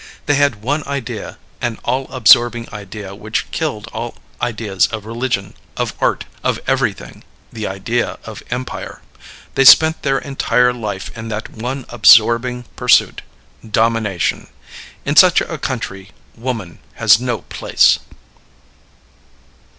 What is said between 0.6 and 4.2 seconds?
one idea, an all absorbing idea which killed all